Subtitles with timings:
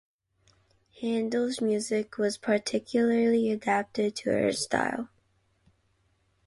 [0.99, 5.09] Handel's music was particularly adapted to her style.